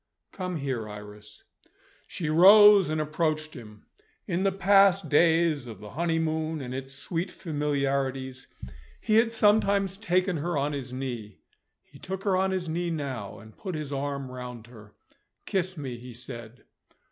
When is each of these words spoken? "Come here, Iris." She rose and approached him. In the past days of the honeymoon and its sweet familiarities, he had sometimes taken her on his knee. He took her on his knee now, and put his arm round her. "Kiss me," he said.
"Come 0.31 0.55
here, 0.55 0.89
Iris." 0.89 1.43
She 2.07 2.27
rose 2.27 2.89
and 2.89 2.99
approached 2.99 3.53
him. 3.53 3.85
In 4.25 4.41
the 4.41 4.51
past 4.51 5.09
days 5.09 5.67
of 5.67 5.79
the 5.79 5.91
honeymoon 5.91 6.59
and 6.59 6.73
its 6.73 6.91
sweet 6.91 7.31
familiarities, 7.31 8.47
he 8.99 9.17
had 9.17 9.31
sometimes 9.31 9.97
taken 9.97 10.37
her 10.37 10.57
on 10.57 10.73
his 10.73 10.91
knee. 10.91 11.37
He 11.83 11.99
took 11.99 12.23
her 12.23 12.35
on 12.35 12.49
his 12.49 12.67
knee 12.67 12.89
now, 12.89 13.37
and 13.37 13.55
put 13.55 13.75
his 13.75 13.93
arm 13.93 14.31
round 14.31 14.65
her. 14.65 14.95
"Kiss 15.45 15.77
me," 15.77 15.99
he 15.99 16.13
said. 16.13 16.63